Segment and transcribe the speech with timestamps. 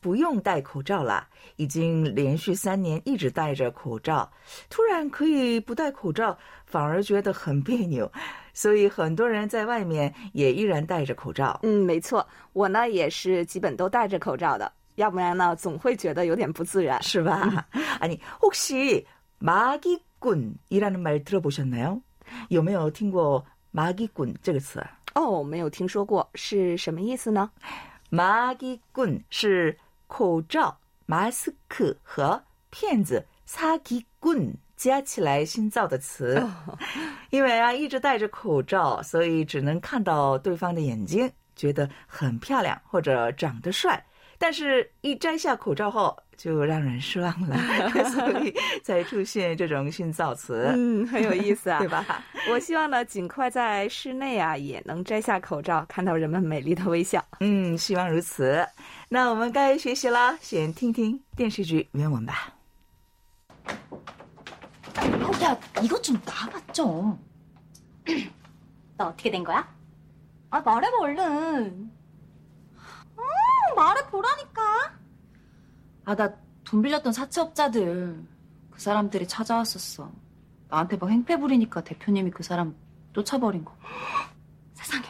[0.00, 4.30] 不用戴口罩了，已经连续三年一直戴着口罩，
[4.70, 8.10] 突然可以不戴口罩，反而觉得很别扭，
[8.52, 11.58] 所以很多人在外面也依然戴着口罩。
[11.64, 17.02] 嗯，没错，我呢也是基本都戴着口罩的，要不然呢总会觉得有点不自然。
[17.02, 17.66] 是吧？
[18.00, 19.04] 아니 혹시
[19.40, 22.00] 마기꾼이라는 말 들어보셨나요?
[22.48, 24.80] 有没有听过마기꾼这个词？
[25.14, 27.50] 哦，没有听说过，是什么意思呢？
[28.10, 29.76] 마기꾼 是
[30.11, 36.45] 口罩 （mask） 和骗子 s a k i g u n 加起来新造的词。
[37.31, 44.05] 因为啊，一直戴着口罩，所以只能看到对方的眼睛，觉得很漂亮或者长得帅，
[44.40, 47.56] 但是，一摘下口罩后，就让人失望了，
[48.10, 51.88] 所以才出现这种新造词，嗯，很有意思啊， 对？
[51.88, 52.22] 吧？
[52.50, 57.24] 我希望呢，尽快在室内啊，也能摘下口罩，看到人们美丽的微笑。
[57.40, 58.66] 嗯，希望如此。
[59.08, 62.52] 那我们该学习了，先听听电视剧原文吧。
[64.98, 67.18] 어, 야, 이것 좀 놔봐, 좀.
[68.96, 69.66] 너 어떻게 된 거야?
[70.50, 71.90] 아, 말해봐, 얼른.
[76.04, 78.26] 아, 나 돈 빌렸던 사채업자들.
[78.70, 80.10] 그 사람들이 찾아왔었어.
[80.68, 82.76] 나한테 막 행패 부리니까 대표님이 그 사람
[83.12, 83.72] 쫓아버린 거.
[84.74, 85.06] 세상에.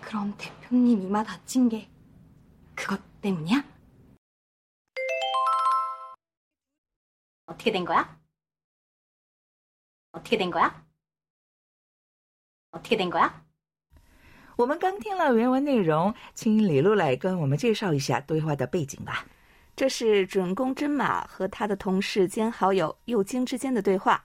[0.00, 1.90] 그럼 대표님 이마 다친 게
[2.74, 3.62] 그것 때문이야?
[7.44, 8.18] 어떻게 된 거야?
[10.12, 10.84] 어떻게 된 거야?
[12.70, 13.44] 어떻게 된 거야?
[14.56, 19.26] 我们刚听了原文内容，请李璐来跟我们介绍一下对话的背景吧。
[19.76, 24.22] 这是主人公真马和他的同事兼好友佑京之间的对话。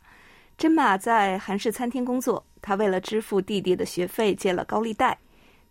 [0.57, 5.17] 真马在韩式餐厅工作，他为了支付弟弟的学费借了高利贷。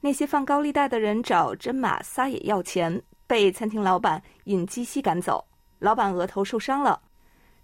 [0.00, 5.44] 那些放高利贷的人找真马撒野要钱，被餐厅老板引鸡西赶走，
[5.78, 7.00] 老板额头受伤了。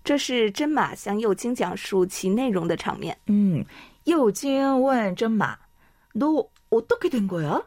[0.04, 3.18] 这是真马向佑京讲述其内容的场面。
[3.26, 3.64] 嗯，
[4.04, 5.56] 佑京问真马：“
[6.14, 7.60] 너 어떻게 된 거야?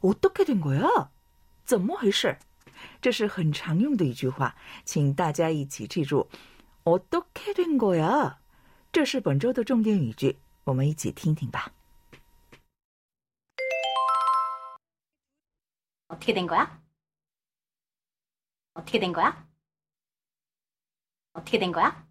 [0.00, 0.86] 어떻게 된 거야?
[1.64, 2.36] 怎么回事？”
[3.00, 6.28] 这是很常用的一句话，请大家一起记住。
[6.84, 8.38] 어떻게 된 거야？
[8.92, 11.72] 这是本周的重点语句，我们一起听听吧。
[16.08, 16.80] 어떻게 된 거야?
[18.74, 19.46] 어떻게 된 거야?
[21.32, 22.06] 어떻게 된 거야?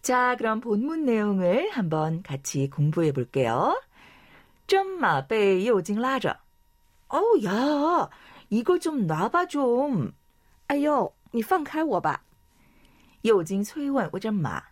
[0.00, 3.82] 자, 그럼 본문 내용을 한번 같이 공부해 볼게요.
[4.66, 6.38] 真马被右京拉着.
[7.08, 8.10] 어우, 야,
[8.48, 10.12] 이거 좀 놔봐 좀.
[10.68, 12.22] 哎呦，你放开我吧！
[13.22, 14.62] 右京催问真马.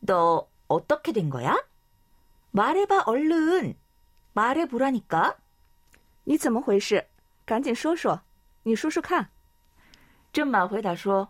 [0.00, 1.56] 너 어떻게 된 거야?
[2.52, 3.74] 말해봐 얼른.
[4.32, 5.36] 말해보라니까.
[6.24, 7.06] 你怎么回事？
[7.44, 8.20] 赶紧说说，
[8.62, 9.28] 你说说看。
[10.32, 11.28] 真马回答说,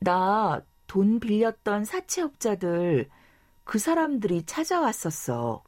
[0.00, 3.10] 나 돈 빌렸던 사채업자들,
[3.64, 5.62] 그 사람들이 찾아왔었어.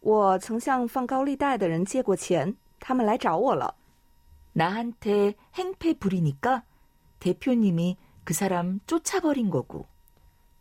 [0.00, 3.74] 我曾向放高利贷的人借过钱，他们来找我了。
[4.52, 6.62] 나한테 행패 부리니까
[7.20, 9.86] 대표님이 그 사람 쫓아버린 거고.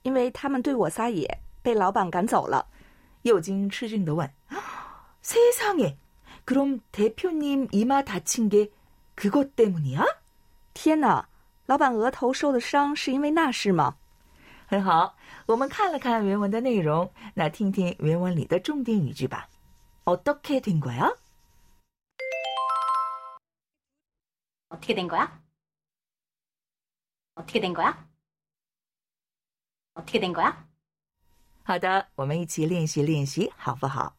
[0.04, 1.28] 因为他们对我撒野，
[1.64, 2.68] 被老板赶走了。
[3.26, 4.30] 요진吃惊的问.
[5.22, 5.98] 세상에!
[6.46, 8.70] 그럼 대표님 이마 다친 게
[9.16, 10.06] 그것 때문이야?
[10.74, 11.26] 天哪，
[11.66, 13.96] 老板额头受的伤是因为那事吗？
[14.68, 15.16] 很好，
[15.48, 19.48] 我们看了看原文的内容，那听听原文里的重点语句吧。
[20.04, 21.12] 어떻게 된 거야?
[24.70, 25.42] 어떻게 된 거야?
[27.36, 28.08] 어떻게 된 거야?
[29.94, 30.68] 어떻게 된 거야?
[31.64, 34.14] 好的，我们一起练习练习，好不好？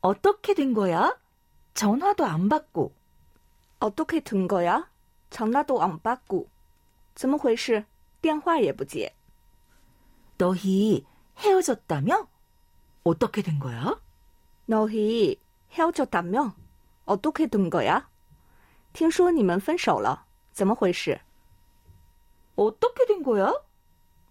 [0.00, 1.18] 어떻게 된 거야?
[1.74, 2.92] 전화도 안 받고.
[3.80, 4.90] 어떻게 된 거야?
[5.30, 6.48] 전화도 안 받고.
[7.14, 7.84] 怎么回事？
[8.20, 9.14] 电话也不接。
[10.38, 11.04] 너희
[11.38, 12.28] 헤어졌다며?
[13.04, 14.00] 어떻게 된 거야?
[14.66, 15.38] 너희
[15.72, 16.54] 헤어졌다며?
[17.04, 18.08] 어떻게 된 거야?
[18.96, 21.20] 听说你们分手了，怎么回事？
[22.54, 23.52] 어떻게 된 거야?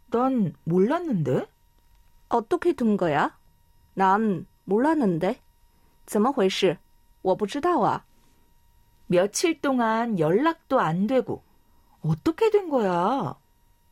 [0.10, 1.48] 난 몰랐는데.
[2.30, 3.38] 어떻게 된 거야?
[3.94, 5.38] 난 몰랐는데.
[6.06, 6.78] 怎么回事？
[7.22, 8.06] 我不知道啊。
[9.07, 11.44] 며칠 동안 연락도 안 되고.
[12.01, 13.36] 어떻게 된 거야?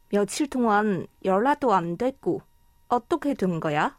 [0.09, 2.41] 며칠 동안 연락도 안 됐고.
[2.88, 3.97] 어떻게 된 거야?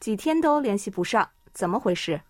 [0.00, 2.20] 几天都联系不上，怎么回事？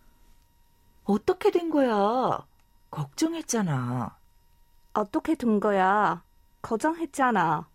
[1.05, 2.47] 어떻게 된 거야?
[2.93, 4.17] 걱정했잖아.
[4.95, 6.25] 어떻게 된 거야?
[6.63, 7.69] 걱정했잖아.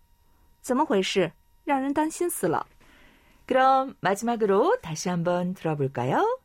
[0.60, 1.32] 怎么回事?
[1.64, 2.64] 让人担心死了.
[3.46, 6.40] 그럼 마지막으로 다시 한번 들어볼까요?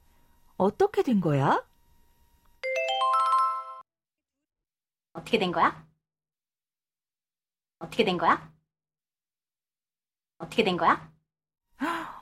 [0.58, 1.64] 어떻게 된 거야?
[5.14, 5.86] 어떻게 된 거야?
[7.80, 8.52] 어떻게 된 거야?
[10.38, 11.12] 어떻게 된 거야?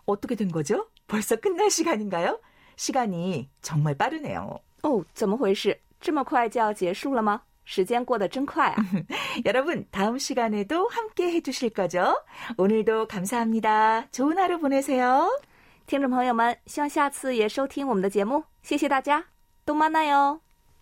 [0.06, 0.90] 어떻게 된 거죠?
[1.08, 2.40] 벌써 끝날 시간인가요?
[2.76, 4.60] 시간이 정말 빠르네요.
[4.84, 5.80] 哦，怎么回事？
[6.02, 7.42] 这么快就要结束了吗？
[7.66, 8.78] 时间过得真快啊！
[9.44, 12.16] 여러분, 다음 시간에도 함께 해주실 거죠?
[12.58, 14.08] 오늘도 감사합니다.
[14.12, 15.28] 좋은 하루 보내세요.
[15.86, 19.26] 听众朋友们，希望下次也收听我们的节目，谢谢大家，
[19.66, 20.40] 动漫奈哟。